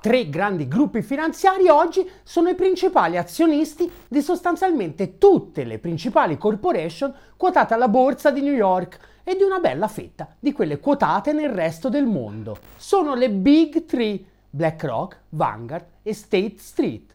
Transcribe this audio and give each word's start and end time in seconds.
Tre 0.00 0.30
grandi 0.30 0.66
gruppi 0.66 1.02
finanziari 1.02 1.68
oggi 1.68 2.08
sono 2.22 2.48
i 2.48 2.54
principali 2.54 3.18
azionisti 3.18 3.90
di 4.08 4.22
sostanzialmente 4.22 5.18
tutte 5.18 5.62
le 5.64 5.78
principali 5.78 6.38
corporation 6.38 7.14
quotate 7.36 7.74
alla 7.74 7.86
borsa 7.86 8.30
di 8.30 8.40
New 8.40 8.54
York 8.54 8.98
e 9.22 9.36
di 9.36 9.42
una 9.42 9.58
bella 9.58 9.88
fetta 9.88 10.34
di 10.38 10.52
quelle 10.52 10.80
quotate 10.80 11.34
nel 11.34 11.50
resto 11.50 11.90
del 11.90 12.06
mondo. 12.06 12.56
Sono 12.78 13.14
le 13.14 13.28
Big 13.28 13.84
Three, 13.84 14.24
BlackRock, 14.48 15.20
Vanguard 15.28 15.84
e 16.02 16.14
State 16.14 16.54
Street, 16.56 17.14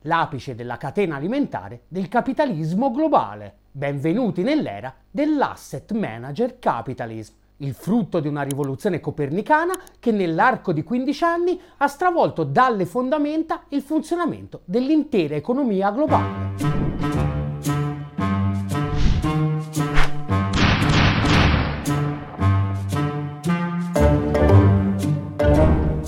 l'apice 0.00 0.54
della 0.54 0.78
catena 0.78 1.16
alimentare 1.16 1.82
del 1.86 2.08
capitalismo 2.08 2.90
globale. 2.92 3.56
Benvenuti 3.70 4.42
nell'era 4.42 4.94
dell'asset 5.10 5.92
manager 5.92 6.58
capitalism 6.58 7.40
il 7.58 7.74
frutto 7.74 8.20
di 8.20 8.28
una 8.28 8.42
rivoluzione 8.42 9.00
copernicana 9.00 9.74
che 9.98 10.10
nell'arco 10.10 10.72
di 10.72 10.82
15 10.82 11.24
anni 11.24 11.60
ha 11.78 11.86
stravolto 11.86 12.44
dalle 12.44 12.86
fondamenta 12.86 13.62
il 13.68 13.82
funzionamento 13.82 14.62
dell'intera 14.64 15.34
economia 15.34 15.90
globale. 15.90 16.82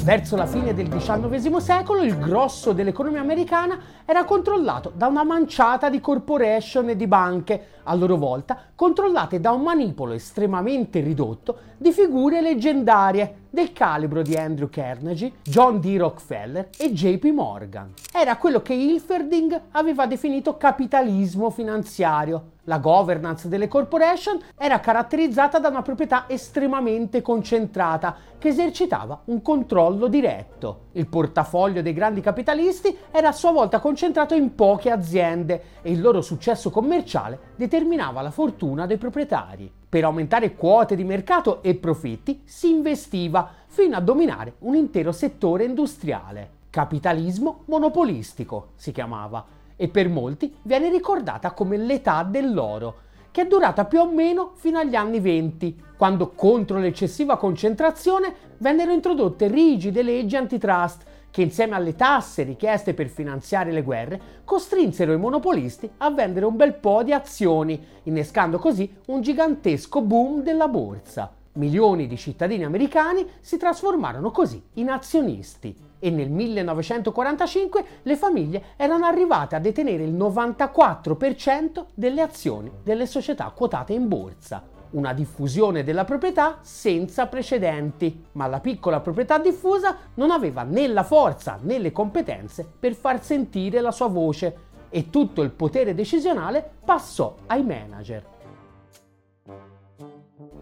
Verso 0.04 0.36
la 0.36 0.44
fine 0.44 0.74
del 0.74 0.88
XIX 0.88 1.56
secolo 1.56 2.02
il 2.02 2.18
grosso 2.18 2.72
dell'economia 2.72 3.22
americana 3.22 3.78
era 4.04 4.24
controllato 4.24 4.92
da 4.94 5.06
una 5.06 5.24
manciata 5.24 5.88
di 5.88 5.98
corporation 5.98 6.90
e 6.90 6.96
di 6.96 7.06
banche, 7.06 7.68
a 7.84 7.94
loro 7.94 8.16
volta 8.16 8.58
controllate 8.74 9.40
da 9.40 9.52
un 9.52 9.62
manipolo 9.62 10.12
estremamente 10.12 11.00
ridotto 11.00 11.58
di 11.78 11.92
figure 11.92 12.40
leggendarie 12.40 13.42
del 13.50 13.72
calibro 13.72 14.22
di 14.22 14.34
Andrew 14.34 14.68
Carnegie, 14.68 15.34
John 15.42 15.78
D. 15.78 15.94
Rockefeller 15.96 16.70
e 16.76 16.92
JP 16.92 17.24
Morgan. 17.26 17.92
Era 18.12 18.36
quello 18.36 18.62
che 18.62 18.74
Hilferding 18.74 19.60
aveva 19.70 20.06
definito 20.06 20.56
capitalismo 20.56 21.50
finanziario. 21.50 22.52
La 22.64 22.78
governance 22.78 23.46
delle 23.46 23.68
corporation 23.68 24.40
era 24.56 24.80
caratterizzata 24.80 25.58
da 25.58 25.68
una 25.68 25.82
proprietà 25.82 26.24
estremamente 26.28 27.20
concentrata 27.20 28.16
che 28.38 28.48
esercitava 28.48 29.20
un 29.26 29.42
controllo 29.42 30.08
diretto. 30.08 30.86
Il 30.92 31.06
portafoglio 31.06 31.82
dei 31.82 31.92
grandi 31.92 32.22
capitalisti 32.22 32.96
era 33.10 33.28
a 33.28 33.32
sua 33.32 33.52
volta 33.52 33.80
concentrato 33.80 34.34
in 34.34 34.54
poche 34.54 34.90
aziende 34.90 35.62
e 35.82 35.92
il 35.92 36.00
loro 36.00 36.22
successo 36.22 36.70
commerciale 36.70 37.38
determinava 37.56 37.73
la 38.20 38.30
fortuna 38.30 38.86
dei 38.86 38.98
proprietari. 38.98 39.70
Per 39.88 40.04
aumentare 40.04 40.54
quote 40.54 40.94
di 40.94 41.04
mercato 41.04 41.62
e 41.62 41.74
profitti 41.74 42.42
si 42.44 42.70
investiva 42.70 43.48
fino 43.66 43.96
a 43.96 44.00
dominare 44.00 44.54
un 44.60 44.74
intero 44.74 45.12
settore 45.12 45.64
industriale. 45.64 46.50
Capitalismo 46.70 47.62
monopolistico 47.66 48.68
si 48.76 48.92
chiamava 48.92 49.44
e 49.76 49.88
per 49.88 50.08
molti 50.08 50.54
viene 50.62 50.88
ricordata 50.90 51.52
come 51.52 51.76
l'età 51.76 52.22
dell'oro, 52.22 52.94
che 53.34 53.42
è 53.42 53.46
durata 53.48 53.84
più 53.84 53.98
o 53.98 54.08
meno 54.08 54.52
fino 54.54 54.78
agli 54.78 54.94
anni 54.94 55.18
20, 55.18 55.82
quando 55.96 56.30
contro 56.36 56.78
l'eccessiva 56.78 57.36
concentrazione 57.36 58.32
vennero 58.58 58.92
introdotte 58.92 59.48
rigide 59.48 60.04
leggi 60.04 60.36
antitrust 60.36 61.02
che 61.32 61.42
insieme 61.42 61.74
alle 61.74 61.96
tasse 61.96 62.44
richieste 62.44 62.94
per 62.94 63.08
finanziare 63.08 63.72
le 63.72 63.82
guerre 63.82 64.20
costrinsero 64.44 65.12
i 65.12 65.18
monopolisti 65.18 65.90
a 65.96 66.12
vendere 66.12 66.46
un 66.46 66.54
bel 66.54 66.74
po' 66.74 67.02
di 67.02 67.12
azioni, 67.12 67.84
innescando 68.04 68.60
così 68.60 68.88
un 69.06 69.20
gigantesco 69.20 70.00
boom 70.00 70.44
della 70.44 70.68
borsa. 70.68 71.34
Milioni 71.54 72.06
di 72.06 72.16
cittadini 72.16 72.62
americani 72.62 73.26
si 73.40 73.56
trasformarono 73.56 74.30
così 74.30 74.62
in 74.74 74.90
azionisti 74.90 75.74
e 76.04 76.10
nel 76.10 76.28
1945 76.28 77.84
le 78.02 78.16
famiglie 78.16 78.64
erano 78.76 79.06
arrivate 79.06 79.56
a 79.56 79.58
detenere 79.58 80.02
il 80.04 80.12
94% 80.12 81.86
delle 81.94 82.20
azioni 82.20 82.70
delle 82.82 83.06
società 83.06 83.50
quotate 83.56 83.94
in 83.94 84.06
borsa. 84.06 84.62
Una 84.90 85.14
diffusione 85.14 85.82
della 85.82 86.04
proprietà 86.04 86.58
senza 86.60 87.26
precedenti, 87.26 88.26
ma 88.32 88.46
la 88.46 88.60
piccola 88.60 89.00
proprietà 89.00 89.38
diffusa 89.38 89.96
non 90.16 90.30
aveva 90.30 90.62
né 90.62 90.86
la 90.88 91.04
forza 91.04 91.58
né 91.62 91.78
le 91.78 91.90
competenze 91.90 92.70
per 92.78 92.92
far 92.92 93.24
sentire 93.24 93.80
la 93.80 93.90
sua 93.90 94.08
voce. 94.08 94.72
E 94.90 95.08
tutto 95.08 95.40
il 95.40 95.52
potere 95.52 95.94
decisionale 95.94 96.70
passò 96.84 97.34
ai 97.46 97.64
manager. 97.64 98.33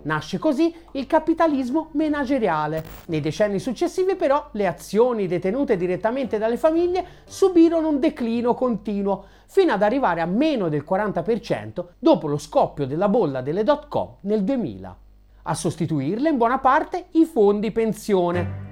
Nasce 0.02 0.38
così 0.38 0.74
il 0.92 1.06
capitalismo 1.06 1.90
manageriale. 1.92 2.84
Nei 3.06 3.20
decenni 3.20 3.58
successivi 3.58 4.16
però 4.16 4.48
le 4.52 4.66
azioni 4.66 5.26
detenute 5.26 5.76
direttamente 5.76 6.38
dalle 6.38 6.56
famiglie 6.56 7.04
subirono 7.24 7.88
un 7.88 8.00
declino 8.00 8.54
continuo, 8.54 9.24
fino 9.46 9.72
ad 9.72 9.82
arrivare 9.82 10.20
a 10.20 10.26
meno 10.26 10.68
del 10.68 10.84
40% 10.88 11.84
dopo 11.98 12.26
lo 12.26 12.38
scoppio 12.38 12.86
della 12.86 13.08
bolla 13.08 13.42
delle 13.42 13.64
dot 13.64 13.88
com 13.88 14.16
nel 14.22 14.42
2000. 14.42 14.96
A 15.42 15.54
sostituirle 15.54 16.28
in 16.28 16.36
buona 16.36 16.58
parte 16.58 17.06
i 17.12 17.24
fondi 17.24 17.70
pensione, 17.70 18.70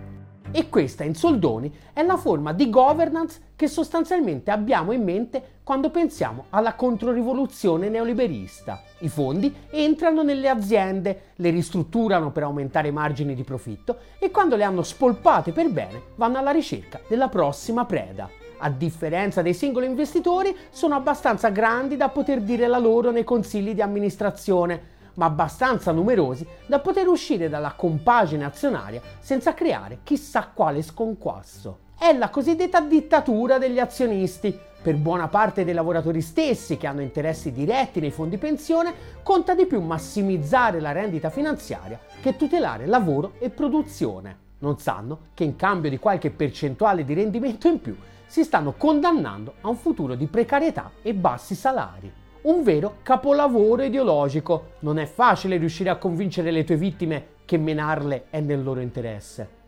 e 0.52 0.68
questa, 0.68 1.04
in 1.04 1.14
soldoni, 1.14 1.72
è 1.92 2.02
la 2.02 2.16
forma 2.16 2.52
di 2.52 2.68
governance 2.70 3.52
che 3.54 3.68
sostanzialmente 3.68 4.50
abbiamo 4.50 4.90
in 4.90 5.04
mente 5.04 5.59
quando 5.70 5.90
pensiamo 5.90 6.46
alla 6.50 6.74
controrivoluzione 6.74 7.88
neoliberista. 7.88 8.82
I 9.02 9.08
fondi 9.08 9.54
entrano 9.70 10.24
nelle 10.24 10.48
aziende, 10.48 11.26
le 11.36 11.50
ristrutturano 11.50 12.32
per 12.32 12.42
aumentare 12.42 12.88
i 12.88 12.90
margini 12.92 13.36
di 13.36 13.44
profitto 13.44 13.98
e 14.18 14.32
quando 14.32 14.56
le 14.56 14.64
hanno 14.64 14.82
spolpate 14.82 15.52
per 15.52 15.70
bene 15.70 16.02
vanno 16.16 16.38
alla 16.38 16.50
ricerca 16.50 16.98
della 17.06 17.28
prossima 17.28 17.84
preda. 17.84 18.28
A 18.58 18.68
differenza 18.68 19.42
dei 19.42 19.54
singoli 19.54 19.86
investitori, 19.86 20.56
sono 20.70 20.96
abbastanza 20.96 21.50
grandi 21.50 21.96
da 21.96 22.08
poter 22.08 22.40
dire 22.40 22.66
la 22.66 22.78
loro 22.78 23.12
nei 23.12 23.22
consigli 23.22 23.72
di 23.72 23.80
amministrazione 23.80 24.98
ma 25.14 25.26
abbastanza 25.26 25.92
numerosi 25.92 26.44
da 26.66 26.80
poter 26.80 27.06
uscire 27.06 27.48
dalla 27.48 27.74
compagine 27.74 28.44
azionaria 28.44 29.00
senza 29.20 29.54
creare 29.54 29.98
chissà 30.02 30.50
quale 30.52 30.82
sconquasso. 30.82 31.88
È 31.96 32.16
la 32.16 32.30
cosiddetta 32.30 32.80
dittatura 32.80 33.58
degli 33.58 33.78
azionisti. 33.78 34.58
Per 34.82 34.96
buona 34.96 35.28
parte 35.28 35.64
dei 35.64 35.74
lavoratori 35.74 36.22
stessi 36.22 36.78
che 36.78 36.86
hanno 36.86 37.02
interessi 37.02 37.52
diretti 37.52 38.00
nei 38.00 38.10
fondi 38.10 38.38
pensione, 38.38 38.94
conta 39.22 39.54
di 39.54 39.66
più 39.66 39.80
massimizzare 39.82 40.80
la 40.80 40.92
rendita 40.92 41.28
finanziaria 41.28 42.00
che 42.22 42.36
tutelare 42.36 42.86
lavoro 42.86 43.34
e 43.38 43.50
produzione. 43.50 44.48
Non 44.60 44.78
sanno 44.78 45.28
che 45.34 45.44
in 45.44 45.56
cambio 45.56 45.90
di 45.90 45.98
qualche 45.98 46.30
percentuale 46.30 47.04
di 47.04 47.12
rendimento 47.12 47.68
in 47.68 47.80
più 47.80 47.96
si 48.26 48.42
stanno 48.42 48.72
condannando 48.72 49.54
a 49.60 49.68
un 49.68 49.76
futuro 49.76 50.14
di 50.14 50.26
precarietà 50.26 50.92
e 51.02 51.12
bassi 51.12 51.54
salari 51.54 52.12
un 52.42 52.62
vero 52.62 52.98
capolavoro 53.02 53.82
ideologico. 53.82 54.76
Non 54.80 54.98
è 54.98 55.06
facile 55.06 55.58
riuscire 55.58 55.90
a 55.90 55.96
convincere 55.96 56.50
le 56.50 56.64
tue 56.64 56.76
vittime 56.76 57.26
che 57.44 57.58
menarle 57.58 58.26
è 58.30 58.40
nel 58.40 58.62
loro 58.62 58.80
interesse. 58.80 59.58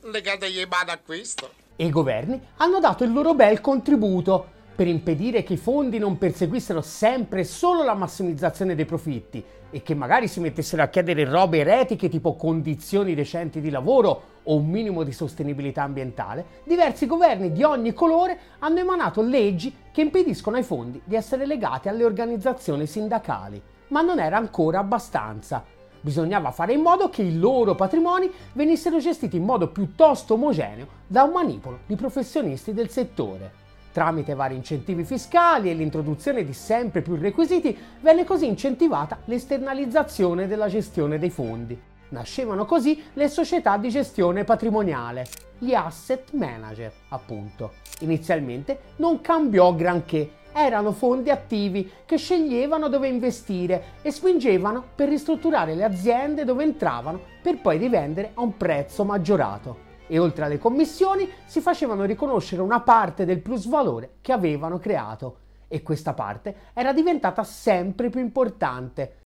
Legategli 0.00 0.66
mano 0.68 0.90
a 0.90 0.98
questo. 0.98 1.61
E 1.82 1.86
i 1.86 1.90
governi 1.90 2.40
hanno 2.58 2.78
dato 2.78 3.02
il 3.02 3.12
loro 3.12 3.34
bel 3.34 3.60
contributo 3.60 4.46
per 4.76 4.86
impedire 4.86 5.42
che 5.42 5.54
i 5.54 5.56
fondi 5.56 5.98
non 5.98 6.16
perseguissero 6.16 6.80
sempre 6.80 7.42
solo 7.42 7.82
la 7.82 7.94
massimizzazione 7.94 8.76
dei 8.76 8.84
profitti 8.84 9.44
e 9.68 9.82
che 9.82 9.92
magari 9.96 10.28
si 10.28 10.38
mettessero 10.38 10.82
a 10.82 10.86
chiedere 10.86 11.24
robe 11.24 11.58
eretiche 11.58 12.08
tipo 12.08 12.36
condizioni 12.36 13.16
decenti 13.16 13.60
di 13.60 13.68
lavoro 13.68 14.22
o 14.44 14.54
un 14.54 14.68
minimo 14.68 15.02
di 15.02 15.10
sostenibilità 15.10 15.82
ambientale, 15.82 16.44
diversi 16.62 17.06
governi 17.06 17.50
di 17.50 17.64
ogni 17.64 17.92
colore 17.92 18.38
hanno 18.60 18.78
emanato 18.78 19.20
leggi 19.20 19.74
che 19.90 20.02
impediscono 20.02 20.58
ai 20.58 20.62
fondi 20.62 21.02
di 21.04 21.16
essere 21.16 21.46
legati 21.46 21.88
alle 21.88 22.04
organizzazioni 22.04 22.86
sindacali. 22.86 23.60
Ma 23.88 24.02
non 24.02 24.20
era 24.20 24.36
ancora 24.36 24.78
abbastanza. 24.78 25.64
Bisognava 26.02 26.50
fare 26.50 26.72
in 26.72 26.80
modo 26.80 27.08
che 27.08 27.22
i 27.22 27.38
loro 27.38 27.76
patrimoni 27.76 28.28
venissero 28.54 28.98
gestiti 28.98 29.36
in 29.36 29.44
modo 29.44 29.68
piuttosto 29.68 30.34
omogeneo 30.34 30.86
da 31.06 31.22
un 31.22 31.30
manipolo 31.30 31.78
di 31.86 31.94
professionisti 31.94 32.74
del 32.74 32.90
settore. 32.90 33.60
Tramite 33.92 34.34
vari 34.34 34.56
incentivi 34.56 35.04
fiscali 35.04 35.70
e 35.70 35.74
l'introduzione 35.74 36.44
di 36.44 36.52
sempre 36.54 37.02
più 37.02 37.14
requisiti 37.14 37.76
venne 38.00 38.24
così 38.24 38.46
incentivata 38.46 39.20
l'esternalizzazione 39.26 40.48
della 40.48 40.66
gestione 40.66 41.20
dei 41.20 41.30
fondi. 41.30 41.80
Nascevano 42.08 42.64
così 42.64 43.00
le 43.12 43.28
società 43.28 43.76
di 43.76 43.88
gestione 43.88 44.42
patrimoniale, 44.42 45.24
gli 45.58 45.72
asset 45.72 46.32
manager, 46.32 46.92
appunto. 47.10 47.74
Inizialmente 48.00 48.80
non 48.96 49.20
cambiò 49.20 49.72
granché, 49.72 50.30
erano 50.52 50.92
fondi 50.92 51.30
attivi 51.30 51.90
che 52.04 52.16
sceglievano 52.16 52.88
dove 52.88 53.08
investire 53.08 53.84
e 54.02 54.10
spingevano 54.10 54.84
per 54.94 55.08
ristrutturare 55.08 55.74
le 55.74 55.84
aziende 55.84 56.44
dove 56.44 56.64
entravano 56.64 57.20
per 57.42 57.60
poi 57.60 57.78
rivendere 57.78 58.32
a 58.34 58.42
un 58.42 58.56
prezzo 58.56 59.04
maggiorato. 59.04 59.90
E 60.06 60.18
oltre 60.18 60.44
alle 60.44 60.58
commissioni 60.58 61.28
si 61.46 61.60
facevano 61.60 62.04
riconoscere 62.04 62.60
una 62.60 62.80
parte 62.80 63.24
del 63.24 63.40
plusvalore 63.40 64.16
che 64.20 64.32
avevano 64.32 64.78
creato. 64.78 65.38
E 65.68 65.82
questa 65.82 66.12
parte 66.12 66.54
era 66.74 66.92
diventata 66.92 67.44
sempre 67.44 68.10
più 68.10 68.20
importante 68.20 69.21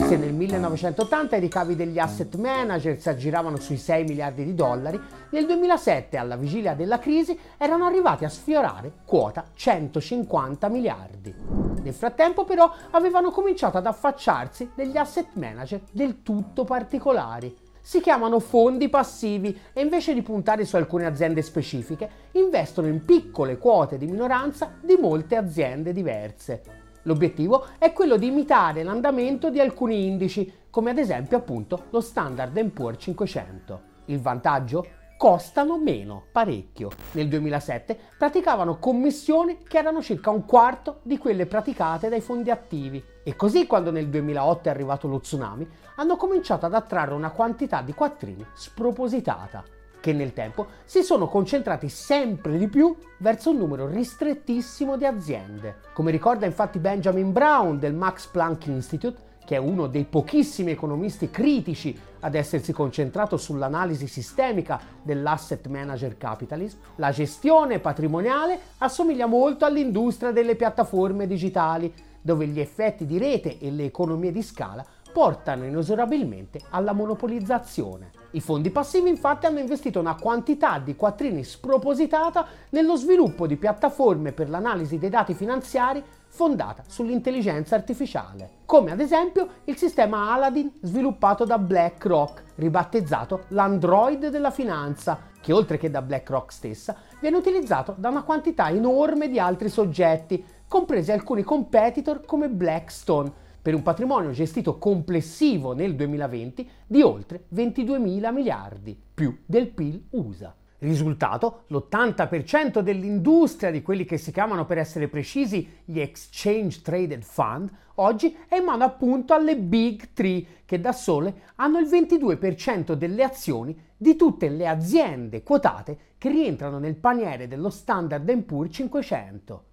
Se 0.00 0.16
nel 0.16 0.32
1980 0.32 1.36
i 1.36 1.40
ricavi 1.40 1.74
degli 1.74 1.98
asset 1.98 2.36
manager 2.36 3.00
si 3.00 3.08
aggiravano 3.08 3.56
sui 3.58 3.76
6 3.76 4.04
miliardi 4.04 4.44
di 4.44 4.54
dollari, 4.54 4.98
nel 5.30 5.44
2007, 5.44 6.16
alla 6.16 6.36
vigilia 6.36 6.74
della 6.74 7.00
crisi, 7.00 7.36
erano 7.58 7.84
arrivati 7.84 8.24
a 8.24 8.28
sfiorare 8.28 8.92
quota 9.04 9.46
150 9.52 10.68
miliardi. 10.68 11.34
Nel 11.82 11.92
frattempo 11.92 12.44
però 12.44 12.72
avevano 12.92 13.32
cominciato 13.32 13.76
ad 13.76 13.86
affacciarsi 13.86 14.70
degli 14.76 14.96
asset 14.96 15.30
manager 15.32 15.80
del 15.90 16.22
tutto 16.22 16.62
particolari. 16.62 17.54
Si 17.80 18.00
chiamano 18.00 18.38
fondi 18.38 18.88
passivi 18.88 19.58
e 19.72 19.82
invece 19.82 20.14
di 20.14 20.22
puntare 20.22 20.64
su 20.64 20.76
alcune 20.76 21.06
aziende 21.06 21.42
specifiche, 21.42 22.08
investono 22.32 22.86
in 22.86 23.04
piccole 23.04 23.58
quote 23.58 23.98
di 23.98 24.06
minoranza 24.06 24.72
di 24.80 24.96
molte 24.96 25.34
aziende 25.34 25.92
diverse. 25.92 26.87
L'obiettivo 27.08 27.64
è 27.78 27.94
quello 27.94 28.18
di 28.18 28.26
imitare 28.26 28.82
l'andamento 28.82 29.48
di 29.48 29.60
alcuni 29.60 30.06
indici, 30.06 30.66
come 30.68 30.90
ad 30.90 30.98
esempio 30.98 31.38
appunto 31.38 31.84
lo 31.88 32.02
Standard 32.02 32.62
Poor's 32.68 33.02
500. 33.02 33.80
Il 34.06 34.20
vantaggio? 34.20 34.86
Costano 35.16 35.78
meno, 35.78 36.24
parecchio. 36.30 36.90
Nel 37.12 37.28
2007 37.28 37.98
praticavano 38.18 38.78
commissioni 38.78 39.62
che 39.66 39.78
erano 39.78 40.02
circa 40.02 40.28
un 40.28 40.44
quarto 40.44 41.00
di 41.02 41.16
quelle 41.16 41.46
praticate 41.46 42.10
dai 42.10 42.20
fondi 42.20 42.50
attivi. 42.50 43.02
E 43.24 43.34
così 43.34 43.66
quando 43.66 43.90
nel 43.90 44.10
2008 44.10 44.68
è 44.68 44.70
arrivato 44.70 45.08
lo 45.08 45.18
tsunami, 45.18 45.66
hanno 45.96 46.16
cominciato 46.16 46.66
ad 46.66 46.74
attrarre 46.74 47.14
una 47.14 47.30
quantità 47.30 47.80
di 47.80 47.94
quattrini 47.94 48.44
spropositata 48.52 49.64
che 50.00 50.12
nel 50.12 50.32
tempo 50.32 50.66
si 50.84 51.02
sono 51.02 51.28
concentrati 51.28 51.88
sempre 51.88 52.56
di 52.58 52.68
più 52.68 52.94
verso 53.18 53.50
un 53.50 53.58
numero 53.58 53.86
ristrettissimo 53.86 54.96
di 54.96 55.04
aziende. 55.04 55.76
Come 55.92 56.10
ricorda 56.10 56.46
infatti 56.46 56.78
Benjamin 56.78 57.32
Brown 57.32 57.78
del 57.78 57.94
Max 57.94 58.26
Planck 58.26 58.66
Institute, 58.66 59.26
che 59.44 59.56
è 59.56 59.58
uno 59.58 59.86
dei 59.86 60.04
pochissimi 60.04 60.72
economisti 60.72 61.30
critici 61.30 61.98
ad 62.20 62.34
essersi 62.34 62.72
concentrato 62.72 63.38
sull'analisi 63.38 64.06
sistemica 64.06 64.78
dell'asset 65.02 65.66
manager 65.68 66.18
capitalism, 66.18 66.76
la 66.96 67.10
gestione 67.12 67.78
patrimoniale 67.78 68.58
assomiglia 68.78 69.24
molto 69.24 69.64
all'industria 69.64 70.32
delle 70.32 70.54
piattaforme 70.54 71.26
digitali, 71.26 71.90
dove 72.20 72.46
gli 72.46 72.60
effetti 72.60 73.06
di 73.06 73.16
rete 73.16 73.58
e 73.58 73.70
le 73.70 73.84
economie 73.84 74.32
di 74.32 74.42
scala 74.42 74.84
portano 75.18 75.64
inesorabilmente 75.64 76.60
alla 76.70 76.92
monopolizzazione. 76.92 78.12
I 78.30 78.40
fondi 78.40 78.70
passivi 78.70 79.08
infatti 79.08 79.46
hanno 79.46 79.58
investito 79.58 79.98
una 79.98 80.14
quantità 80.14 80.78
di 80.78 80.94
quattrini 80.94 81.42
spropositata 81.42 82.46
nello 82.68 82.94
sviluppo 82.94 83.48
di 83.48 83.56
piattaforme 83.56 84.30
per 84.30 84.48
l'analisi 84.48 84.96
dei 84.96 85.10
dati 85.10 85.34
finanziari 85.34 86.00
fondata 86.28 86.84
sull'intelligenza 86.86 87.74
artificiale, 87.74 88.48
come 88.64 88.92
ad 88.92 89.00
esempio 89.00 89.48
il 89.64 89.76
sistema 89.76 90.32
Aladdin 90.32 90.70
sviluppato 90.82 91.44
da 91.44 91.58
BlackRock, 91.58 92.42
ribattezzato 92.54 93.46
l'Android 93.48 94.28
della 94.28 94.52
finanza, 94.52 95.18
che 95.40 95.52
oltre 95.52 95.78
che 95.78 95.90
da 95.90 96.00
BlackRock 96.00 96.52
stessa 96.52 96.94
viene 97.18 97.38
utilizzato 97.38 97.92
da 97.98 98.08
una 98.08 98.22
quantità 98.22 98.68
enorme 98.68 99.28
di 99.28 99.40
altri 99.40 99.68
soggetti, 99.68 100.44
compresi 100.68 101.10
alcuni 101.10 101.42
competitor 101.42 102.24
come 102.24 102.48
Blackstone, 102.48 103.46
per 103.60 103.74
un 103.74 103.82
patrimonio 103.82 104.30
gestito 104.30 104.78
complessivo 104.78 105.72
nel 105.72 105.94
2020 105.94 106.68
di 106.86 107.02
oltre 107.02 107.44
22 107.48 107.98
mila 107.98 108.30
miliardi, 108.30 108.98
più 109.14 109.38
del 109.44 109.68
PIL 109.68 110.06
USA. 110.10 110.54
Risultato, 110.80 111.64
l'80% 111.68 112.78
dell'industria 112.80 113.72
di 113.72 113.82
quelli 113.82 114.04
che 114.04 114.16
si 114.16 114.30
chiamano 114.30 114.64
per 114.64 114.78
essere 114.78 115.08
precisi 115.08 115.68
gli 115.84 115.98
Exchange 115.98 116.82
Traded 116.82 117.22
Fund 117.22 117.70
oggi 117.96 118.36
è 118.48 118.56
in 118.56 118.64
mano 118.64 118.84
appunto 118.84 119.34
alle 119.34 119.56
Big 119.56 120.12
Three 120.12 120.46
che 120.64 120.80
da 120.80 120.92
sole 120.92 121.42
hanno 121.56 121.78
il 121.78 121.88
22% 121.88 122.92
delle 122.92 123.24
azioni 123.24 123.76
di 123.96 124.14
tutte 124.14 124.48
le 124.48 124.68
aziende 124.68 125.42
quotate 125.42 125.98
che 126.18 126.28
rientrano 126.28 126.78
nel 126.78 126.94
paniere 126.94 127.48
dello 127.48 127.70
Standard 127.70 128.42
Poor's 128.42 128.74
500 128.74 129.64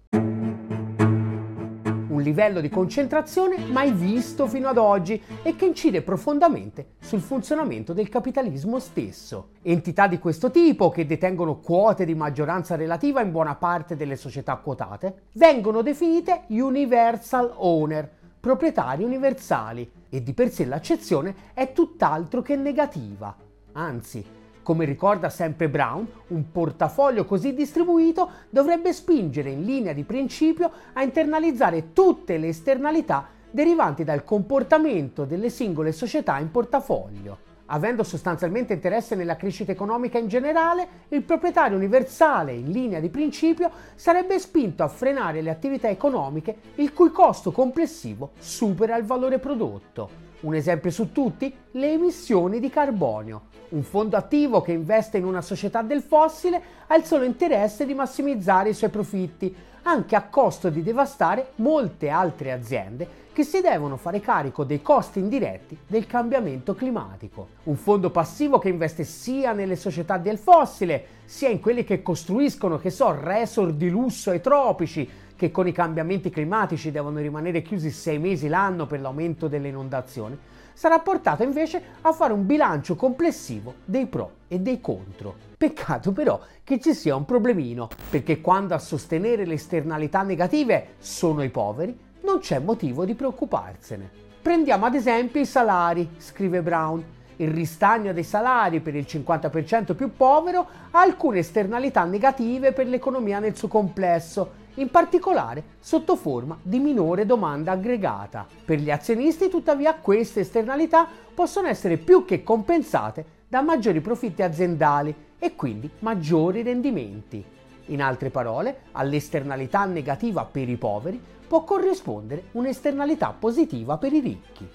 un 2.16 2.22
livello 2.22 2.60
di 2.60 2.70
concentrazione 2.70 3.58
mai 3.58 3.92
visto 3.92 4.46
fino 4.46 4.68
ad 4.68 4.78
oggi 4.78 5.22
e 5.42 5.54
che 5.54 5.66
incide 5.66 6.00
profondamente 6.00 6.92
sul 6.98 7.20
funzionamento 7.20 7.92
del 7.92 8.08
capitalismo 8.08 8.78
stesso. 8.78 9.50
Entità 9.62 10.06
di 10.06 10.18
questo 10.18 10.50
tipo, 10.50 10.88
che 10.88 11.06
detengono 11.06 11.58
quote 11.58 12.04
di 12.04 12.14
maggioranza 12.14 12.74
relativa 12.74 13.20
in 13.20 13.30
buona 13.30 13.54
parte 13.54 13.96
delle 13.96 14.16
società 14.16 14.56
quotate, 14.56 15.24
vengono 15.32 15.82
definite 15.82 16.44
universal 16.48 17.52
owner, 17.56 18.10
proprietari 18.40 19.04
universali, 19.04 19.90
e 20.08 20.22
di 20.22 20.32
per 20.32 20.50
sé 20.50 20.64
l'accezione 20.64 21.34
è 21.52 21.72
tutt'altro 21.72 22.40
che 22.40 22.56
negativa. 22.56 23.36
Anzi, 23.72 24.24
come 24.66 24.84
ricorda 24.84 25.30
sempre 25.30 25.68
Brown, 25.68 26.04
un 26.26 26.50
portafoglio 26.50 27.24
così 27.24 27.54
distribuito 27.54 28.28
dovrebbe 28.50 28.92
spingere 28.92 29.50
in 29.50 29.62
linea 29.62 29.92
di 29.92 30.02
principio 30.02 30.72
a 30.94 31.04
internalizzare 31.04 31.92
tutte 31.92 32.36
le 32.36 32.48
esternalità 32.48 33.28
derivanti 33.48 34.02
dal 34.02 34.24
comportamento 34.24 35.24
delle 35.24 35.50
singole 35.50 35.92
società 35.92 36.40
in 36.40 36.50
portafoglio. 36.50 37.38
Avendo 37.66 38.02
sostanzialmente 38.02 38.72
interesse 38.72 39.14
nella 39.14 39.36
crescita 39.36 39.70
economica 39.70 40.18
in 40.18 40.26
generale, 40.26 40.88
il 41.10 41.22
proprietario 41.22 41.76
universale, 41.76 42.52
in 42.52 42.72
linea 42.72 42.98
di 42.98 43.08
principio, 43.08 43.70
sarebbe 43.94 44.40
spinto 44.40 44.82
a 44.82 44.88
frenare 44.88 45.42
le 45.42 45.50
attività 45.50 45.88
economiche 45.88 46.56
il 46.74 46.92
cui 46.92 47.12
costo 47.12 47.52
complessivo 47.52 48.32
supera 48.40 48.96
il 48.96 49.04
valore 49.04 49.38
prodotto. 49.38 50.25
Un 50.46 50.54
esempio 50.54 50.92
su 50.92 51.10
tutti? 51.10 51.52
Le 51.72 51.94
emissioni 51.94 52.60
di 52.60 52.70
carbonio. 52.70 53.46
Un 53.70 53.82
fondo 53.82 54.16
attivo 54.16 54.60
che 54.60 54.70
investe 54.70 55.18
in 55.18 55.24
una 55.24 55.42
società 55.42 55.82
del 55.82 56.02
fossile 56.02 56.62
ha 56.86 56.94
il 56.94 57.02
solo 57.02 57.24
interesse 57.24 57.84
di 57.84 57.94
massimizzare 57.94 58.68
i 58.68 58.74
suoi 58.74 58.90
profitti, 58.90 59.52
anche 59.82 60.14
a 60.14 60.22
costo 60.22 60.70
di 60.70 60.84
devastare 60.84 61.50
molte 61.56 62.10
altre 62.10 62.52
aziende 62.52 63.24
che 63.32 63.42
si 63.42 63.60
devono 63.60 63.96
fare 63.96 64.20
carico 64.20 64.62
dei 64.62 64.80
costi 64.80 65.18
indiretti 65.18 65.76
del 65.84 66.06
cambiamento 66.06 66.76
climatico. 66.76 67.48
Un 67.64 67.76
fondo 67.76 68.10
passivo 68.10 68.60
che 68.60 68.68
investe 68.68 69.02
sia 69.02 69.52
nelle 69.52 69.76
società 69.76 70.16
del 70.16 70.38
fossile, 70.38 71.06
sia 71.24 71.48
in 71.48 71.58
quelli 71.58 71.82
che 71.82 72.02
costruiscono, 72.02 72.78
che 72.78 72.90
so, 72.90 73.14
resort 73.20 73.72
di 73.72 73.90
lusso 73.90 74.30
ai 74.30 74.40
tropici, 74.40 75.06
che 75.36 75.50
con 75.50 75.68
i 75.68 75.72
cambiamenti 75.72 76.30
climatici 76.30 76.90
devono 76.90 77.20
rimanere 77.20 77.62
chiusi 77.62 77.90
sei 77.90 78.18
mesi 78.18 78.48
l'anno 78.48 78.86
per 78.86 79.00
l'aumento 79.00 79.46
delle 79.46 79.68
inondazioni, 79.68 80.36
sarà 80.72 80.98
portato 80.98 81.42
invece 81.42 81.80
a 82.00 82.12
fare 82.12 82.32
un 82.32 82.44
bilancio 82.44 82.96
complessivo 82.96 83.74
dei 83.84 84.06
pro 84.06 84.32
e 84.48 84.58
dei 84.58 84.80
contro. 84.80 85.34
Peccato 85.56 86.12
però 86.12 86.40
che 86.64 86.80
ci 86.80 86.94
sia 86.94 87.14
un 87.14 87.24
problemino, 87.24 87.88
perché 88.10 88.40
quando 88.40 88.74
a 88.74 88.78
sostenere 88.78 89.46
le 89.46 89.54
esternalità 89.54 90.22
negative 90.22 90.94
sono 90.98 91.42
i 91.42 91.48
poveri, 91.50 91.98
non 92.22 92.40
c'è 92.40 92.58
motivo 92.58 93.04
di 93.04 93.14
preoccuparsene. 93.14 94.10
Prendiamo 94.42 94.84
ad 94.84 94.94
esempio 94.94 95.40
i 95.40 95.46
salari, 95.46 96.08
scrive 96.18 96.62
Brown. 96.62 97.02
Il 97.36 97.50
ristagno 97.50 98.12
dei 98.12 98.22
salari 98.22 98.80
per 98.80 98.94
il 98.94 99.04
50% 99.06 99.94
più 99.94 100.14
povero 100.16 100.66
ha 100.90 101.00
alcune 101.00 101.40
esternalità 101.40 102.04
negative 102.04 102.72
per 102.72 102.86
l'economia 102.86 103.38
nel 103.38 103.56
suo 103.56 103.68
complesso 103.68 104.64
in 104.76 104.90
particolare 104.90 105.62
sotto 105.80 106.16
forma 106.16 106.58
di 106.62 106.78
minore 106.78 107.26
domanda 107.26 107.72
aggregata. 107.72 108.46
Per 108.64 108.78
gli 108.78 108.90
azionisti 108.90 109.48
tuttavia 109.48 109.94
queste 109.94 110.40
esternalità 110.40 111.06
possono 111.34 111.68
essere 111.68 111.96
più 111.96 112.24
che 112.24 112.42
compensate 112.42 113.24
da 113.48 113.60
maggiori 113.60 114.00
profitti 114.00 114.42
aziendali 114.42 115.14
e 115.38 115.54
quindi 115.54 115.88
maggiori 116.00 116.62
rendimenti. 116.62 117.44
In 117.86 118.02
altre 118.02 118.30
parole, 118.30 118.80
all'esternalità 118.92 119.84
negativa 119.84 120.44
per 120.44 120.68
i 120.68 120.76
poveri 120.76 121.22
può 121.46 121.62
corrispondere 121.62 122.46
un'esternalità 122.52 123.34
positiva 123.38 123.96
per 123.96 124.12
i 124.12 124.20
ricchi. 124.20 124.68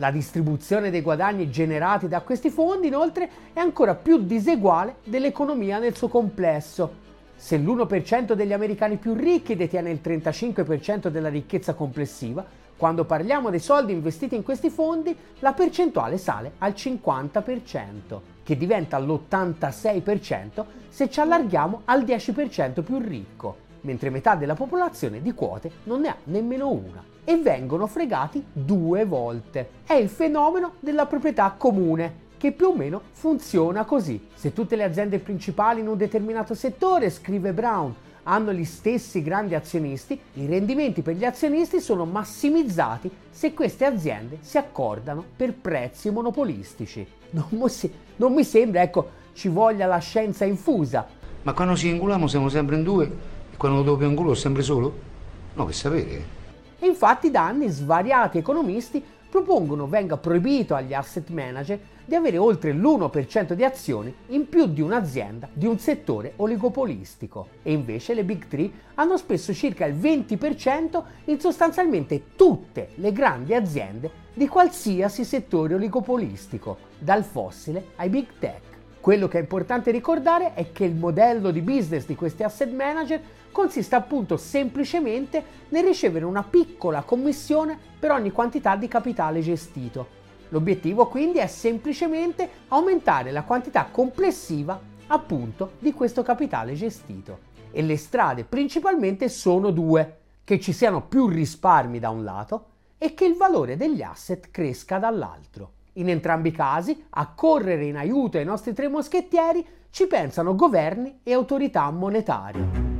La 0.00 0.12
distribuzione 0.12 0.90
dei 0.90 1.00
guadagni 1.00 1.50
generati 1.50 2.06
da 2.06 2.20
questi 2.20 2.50
fondi 2.50 2.86
inoltre 2.86 3.28
è 3.52 3.58
ancora 3.58 3.96
più 3.96 4.18
diseguale 4.18 4.98
dell'economia 5.02 5.80
nel 5.80 5.96
suo 5.96 6.06
complesso. 6.06 7.06
Se 7.34 7.58
l'1% 7.58 8.34
degli 8.34 8.52
americani 8.52 8.96
più 8.96 9.14
ricchi 9.14 9.56
detiene 9.56 9.90
il 9.90 9.98
35% 10.00 11.08
della 11.08 11.28
ricchezza 11.28 11.74
complessiva, 11.74 12.46
quando 12.76 13.06
parliamo 13.06 13.50
dei 13.50 13.58
soldi 13.58 13.92
investiti 13.92 14.36
in 14.36 14.44
questi 14.44 14.70
fondi, 14.70 15.16
la 15.40 15.52
percentuale 15.52 16.16
sale 16.16 16.52
al 16.58 16.74
50%, 16.76 18.20
che 18.44 18.56
diventa 18.56 19.00
l'86% 19.00 20.64
se 20.88 21.10
ci 21.10 21.18
allarghiamo 21.18 21.82
al 21.86 22.04
10% 22.04 22.84
più 22.84 22.98
ricco, 22.98 23.56
mentre 23.80 24.10
metà 24.10 24.36
della 24.36 24.54
popolazione 24.54 25.20
di 25.20 25.34
quote 25.34 25.72
non 25.84 26.02
ne 26.02 26.08
ha 26.08 26.16
nemmeno 26.22 26.70
una 26.70 27.16
e 27.28 27.36
vengono 27.36 27.86
fregati 27.86 28.42
due 28.50 29.04
volte. 29.04 29.68
È 29.84 29.92
il 29.92 30.08
fenomeno 30.08 30.76
della 30.80 31.04
proprietà 31.04 31.54
comune, 31.58 32.26
che 32.38 32.52
più 32.52 32.68
o 32.68 32.74
meno 32.74 33.02
funziona 33.12 33.84
così. 33.84 34.28
Se 34.32 34.54
tutte 34.54 34.76
le 34.76 34.84
aziende 34.84 35.18
principali 35.18 35.80
in 35.80 35.88
un 35.88 35.98
determinato 35.98 36.54
settore, 36.54 37.10
scrive 37.10 37.52
Brown, 37.52 37.94
hanno 38.22 38.54
gli 38.54 38.64
stessi 38.64 39.22
grandi 39.22 39.54
azionisti, 39.54 40.18
i 40.34 40.46
rendimenti 40.46 41.02
per 41.02 41.16
gli 41.16 41.24
azionisti 41.26 41.80
sono 41.80 42.06
massimizzati 42.06 43.10
se 43.28 43.52
queste 43.52 43.84
aziende 43.84 44.38
si 44.40 44.56
accordano 44.56 45.22
per 45.36 45.52
prezzi 45.52 46.08
monopolistici. 46.08 47.06
Non, 47.32 47.70
non 48.16 48.32
mi 48.32 48.42
sembra, 48.42 48.80
ecco, 48.80 49.10
ci 49.34 49.48
voglia 49.48 49.84
la 49.84 49.98
scienza 49.98 50.46
infusa. 50.46 51.06
Ma 51.42 51.52
quando 51.52 51.76
ci 51.76 51.90
inguliamo 51.90 52.26
siamo 52.26 52.48
sempre 52.48 52.76
in 52.76 52.84
due 52.84 53.04
e 53.52 53.56
quando 53.58 53.82
dopo 53.82 54.02
ingulo 54.04 54.32
sempre 54.32 54.62
solo? 54.62 55.06
No, 55.52 55.66
che 55.66 55.74
sapere. 55.74 56.36
E 56.78 56.86
infatti 56.86 57.30
da 57.30 57.46
anni 57.46 57.68
svariati 57.68 58.38
economisti 58.38 59.02
propongono 59.28 59.86
venga 59.86 60.16
proibito 60.16 60.74
agli 60.74 60.94
asset 60.94 61.28
manager 61.30 61.78
di 62.04 62.14
avere 62.14 62.38
oltre 62.38 62.72
l'1% 62.72 63.52
di 63.52 63.64
azioni 63.64 64.14
in 64.28 64.48
più 64.48 64.66
di 64.66 64.80
un'azienda 64.80 65.48
di 65.52 65.66
un 65.66 65.78
settore 65.78 66.32
oligopolistico 66.36 67.48
e 67.62 67.72
invece 67.72 68.14
le 68.14 68.24
Big 68.24 68.46
Three 68.48 68.70
hanno 68.94 69.18
spesso 69.18 69.52
circa 69.52 69.84
il 69.84 69.94
20% 69.94 71.02
in 71.24 71.38
sostanzialmente 71.38 72.34
tutte 72.34 72.90
le 72.94 73.12
grandi 73.12 73.54
aziende 73.54 74.10
di 74.32 74.48
qualsiasi 74.48 75.24
settore 75.24 75.74
oligopolistico, 75.74 76.78
dal 76.98 77.24
fossile 77.24 77.88
ai 77.96 78.08
big 78.08 78.26
tech. 78.38 78.62
Quello 79.00 79.28
che 79.28 79.38
è 79.38 79.40
importante 79.40 79.90
ricordare 79.90 80.54
è 80.54 80.72
che 80.72 80.84
il 80.84 80.94
modello 80.94 81.50
di 81.50 81.60
business 81.60 82.06
di 82.06 82.14
questi 82.14 82.42
asset 82.42 82.70
manager 82.72 83.20
consiste 83.58 83.96
appunto 83.96 84.36
semplicemente 84.36 85.44
nel 85.70 85.82
ricevere 85.82 86.24
una 86.24 86.44
piccola 86.44 87.02
commissione 87.02 87.76
per 87.98 88.12
ogni 88.12 88.30
quantità 88.30 88.76
di 88.76 88.86
capitale 88.86 89.40
gestito. 89.40 90.06
L'obiettivo 90.50 91.08
quindi 91.08 91.38
è 91.38 91.48
semplicemente 91.48 92.48
aumentare 92.68 93.32
la 93.32 93.42
quantità 93.42 93.88
complessiva 93.90 94.80
appunto 95.08 95.72
di 95.80 95.92
questo 95.92 96.22
capitale 96.22 96.74
gestito. 96.74 97.46
E 97.72 97.82
le 97.82 97.96
strade 97.96 98.44
principalmente 98.44 99.28
sono 99.28 99.72
due, 99.72 100.18
che 100.44 100.60
ci 100.60 100.72
siano 100.72 101.02
più 101.02 101.26
risparmi 101.26 101.98
da 101.98 102.10
un 102.10 102.22
lato 102.22 102.66
e 102.96 103.12
che 103.12 103.24
il 103.24 103.34
valore 103.34 103.76
degli 103.76 104.02
asset 104.02 104.52
cresca 104.52 105.00
dall'altro. 105.00 105.72
In 105.94 106.08
entrambi 106.08 106.50
i 106.50 106.52
casi, 106.52 107.06
a 107.10 107.32
correre 107.34 107.86
in 107.86 107.96
aiuto 107.96 108.38
ai 108.38 108.44
nostri 108.44 108.72
tre 108.72 108.86
moschettieri 108.86 109.66
ci 109.90 110.06
pensano 110.06 110.54
governi 110.54 111.18
e 111.24 111.32
autorità 111.32 111.90
monetarie. 111.90 112.97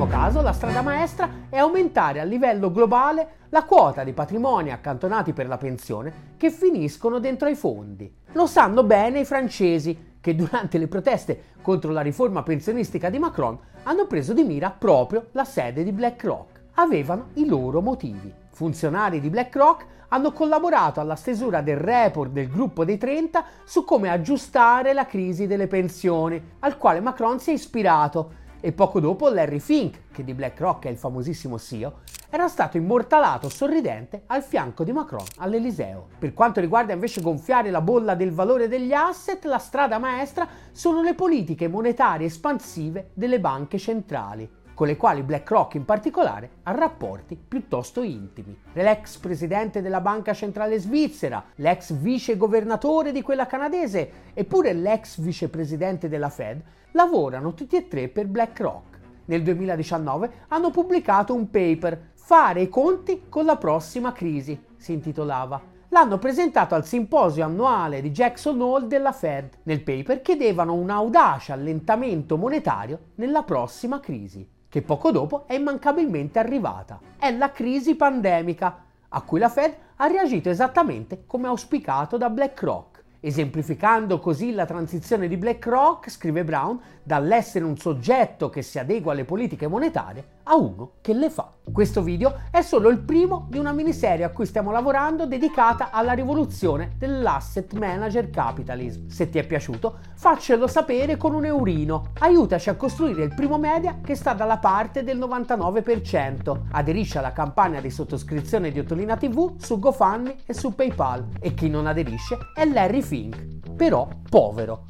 Primo 0.00 0.06
caso, 0.06 0.40
la 0.40 0.52
strada 0.52 0.80
maestra 0.80 1.28
è 1.50 1.58
aumentare 1.58 2.20
a 2.20 2.24
livello 2.24 2.72
globale 2.72 3.28
la 3.50 3.64
quota 3.64 4.02
di 4.02 4.14
patrimoni 4.14 4.72
accantonati 4.72 5.34
per 5.34 5.46
la 5.46 5.58
pensione 5.58 6.34
che 6.38 6.50
finiscono 6.50 7.18
dentro 7.18 7.48
ai 7.48 7.54
fondi. 7.54 8.10
Lo 8.32 8.46
sanno 8.46 8.82
bene 8.82 9.20
i 9.20 9.24
francesi, 9.26 10.16
che 10.18 10.34
durante 10.34 10.78
le 10.78 10.86
proteste 10.86 11.42
contro 11.60 11.92
la 11.92 12.00
riforma 12.00 12.42
pensionistica 12.42 13.10
di 13.10 13.18
Macron 13.18 13.58
hanno 13.82 14.06
preso 14.06 14.32
di 14.32 14.42
mira 14.42 14.70
proprio 14.70 15.26
la 15.32 15.44
sede 15.44 15.84
di 15.84 15.92
BlackRock. 15.92 16.60
Avevano 16.76 17.26
i 17.34 17.44
loro 17.44 17.82
motivi 17.82 18.32
funzionari 18.60 19.20
di 19.20 19.30
BlackRock 19.30 19.86
hanno 20.08 20.32
collaborato 20.32 21.00
alla 21.00 21.14
stesura 21.14 21.62
del 21.62 21.76
report 21.76 22.30
del 22.30 22.48
gruppo 22.48 22.84
dei 22.84 22.98
30 22.98 23.44
su 23.64 23.84
come 23.84 24.10
aggiustare 24.10 24.92
la 24.92 25.06
crisi 25.06 25.46
delle 25.46 25.66
pensioni, 25.66 26.56
al 26.58 26.76
quale 26.76 27.00
Macron 27.00 27.38
si 27.38 27.50
è 27.50 27.52
ispirato 27.54 28.32
e 28.60 28.72
poco 28.72 29.00
dopo 29.00 29.28
Larry 29.28 29.58
Fink, 29.58 30.02
che 30.12 30.22
di 30.22 30.34
BlackRock 30.34 30.84
è 30.84 30.88
il 30.88 30.96
famosissimo 30.96 31.58
CEO, 31.58 32.00
era 32.28 32.46
stato 32.48 32.76
immortalato 32.76 33.48
sorridente 33.48 34.22
al 34.26 34.42
fianco 34.42 34.84
di 34.84 34.92
Macron 34.92 35.24
all'Eliseo. 35.38 36.08
Per 36.18 36.32
quanto 36.32 36.60
riguarda 36.60 36.92
invece 36.92 37.20
gonfiare 37.20 37.70
la 37.70 37.80
bolla 37.80 38.14
del 38.14 38.32
valore 38.32 38.68
degli 38.68 38.92
asset, 38.92 39.44
la 39.46 39.58
strada 39.58 39.98
maestra 39.98 40.46
sono 40.70 41.02
le 41.02 41.14
politiche 41.14 41.68
monetarie 41.68 42.26
espansive 42.26 43.10
delle 43.14 43.40
banche 43.40 43.78
centrali 43.78 44.58
con 44.80 44.88
le 44.88 44.96
quali 44.96 45.22
BlackRock 45.22 45.74
in 45.74 45.84
particolare 45.84 46.52
ha 46.62 46.70
rapporti 46.70 47.36
piuttosto 47.36 48.00
intimi. 48.00 48.58
L'ex 48.72 49.18
presidente 49.18 49.82
della 49.82 50.00
Banca 50.00 50.32
Centrale 50.32 50.78
Svizzera, 50.78 51.44
l'ex 51.56 51.92
vice 51.92 52.38
governatore 52.38 53.12
di 53.12 53.20
quella 53.20 53.44
canadese 53.44 54.10
eppure 54.32 54.72
l'ex 54.72 55.20
vicepresidente 55.20 56.08
della 56.08 56.30
Fed 56.30 56.62
lavorano 56.92 57.52
tutti 57.52 57.76
e 57.76 57.88
tre 57.88 58.08
per 58.08 58.26
BlackRock. 58.26 58.98
Nel 59.26 59.42
2019 59.42 60.30
hanno 60.48 60.70
pubblicato 60.70 61.34
un 61.34 61.50
paper 61.50 62.12
Fare 62.14 62.62
i 62.62 62.70
conti 62.70 63.24
con 63.28 63.44
la 63.44 63.56
prossima 63.56 64.12
crisi, 64.12 64.58
si 64.78 64.94
intitolava 64.94 65.60
l'hanno 65.92 66.18
presentato 66.18 66.76
al 66.76 66.86
simposio 66.86 67.44
annuale 67.44 68.00
di 68.00 68.12
Jackson 68.12 68.60
Hole 68.60 68.86
della 68.86 69.10
Fed. 69.10 69.58
Nel 69.64 69.82
paper 69.82 70.22
chiedevano 70.22 70.72
un 70.72 70.88
audace 70.88 71.50
allentamento 71.50 72.36
monetario 72.36 72.98
nella 73.16 73.42
prossima 73.42 73.98
crisi 73.98 74.58
che 74.70 74.80
poco 74.80 75.10
dopo 75.10 75.46
è 75.46 75.54
immancabilmente 75.54 76.38
arrivata. 76.38 76.98
È 77.18 77.30
la 77.30 77.50
crisi 77.50 77.96
pandemica, 77.96 78.84
a 79.08 79.20
cui 79.22 79.40
la 79.40 79.48
Fed 79.50 79.74
ha 79.96 80.06
reagito 80.06 80.48
esattamente 80.48 81.24
come 81.26 81.48
auspicato 81.48 82.16
da 82.16 82.30
BlackRock 82.30 82.90
esemplificando 83.20 84.18
così 84.18 84.52
la 84.52 84.64
transizione 84.64 85.28
di 85.28 85.36
BlackRock, 85.36 86.10
scrive 86.10 86.42
Brown, 86.42 86.80
dall'essere 87.02 87.64
un 87.64 87.76
soggetto 87.76 88.48
che 88.48 88.62
si 88.62 88.78
adegua 88.78 89.12
alle 89.12 89.24
politiche 89.24 89.66
monetarie 89.66 90.38
a 90.50 90.56
uno 90.56 90.94
che 91.00 91.14
le 91.14 91.30
fa. 91.30 91.52
Questo 91.72 92.02
video 92.02 92.40
è 92.50 92.60
solo 92.62 92.88
il 92.88 92.98
primo 92.98 93.46
di 93.48 93.58
una 93.58 93.72
miniserie 93.72 94.24
a 94.24 94.30
cui 94.30 94.46
stiamo 94.46 94.72
lavorando 94.72 95.24
dedicata 95.24 95.90
alla 95.90 96.12
rivoluzione 96.12 96.94
dell'asset 96.98 97.72
manager 97.74 98.30
capitalism. 98.30 99.06
Se 99.06 99.28
ti 99.28 99.38
è 99.38 99.46
piaciuto, 99.46 99.98
faccelo 100.14 100.66
sapere 100.66 101.16
con 101.16 101.34
un 101.34 101.44
eurino. 101.44 102.10
Aiutaci 102.18 102.68
a 102.68 102.74
costruire 102.74 103.22
il 103.22 103.34
primo 103.34 103.58
media 103.58 104.00
che 104.02 104.16
sta 104.16 104.32
dalla 104.32 104.58
parte 104.58 105.04
del 105.04 105.18
99%. 105.18 106.62
Aderisci 106.72 107.18
alla 107.18 107.32
campagna 107.32 107.80
di 107.80 107.90
sottoscrizione 107.90 108.72
di 108.72 108.80
Ottolina 108.80 109.16
TV 109.16 109.54
su 109.58 109.78
GoFundMe 109.78 110.38
e 110.44 110.52
su 110.52 110.74
PayPal. 110.74 111.28
E 111.38 111.54
chi 111.54 111.68
non 111.68 111.86
aderisce 111.86 112.36
è 112.54 112.64
Larry 112.64 113.02
Fink, 113.02 113.70
però 113.76 114.08
povero. 114.28 114.86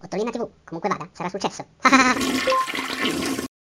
Ottolina 0.00 0.30
TV, 0.30 0.48
comunque 0.62 0.88
vada, 0.88 1.08
sarà 1.10 1.28
successo. 1.28 1.64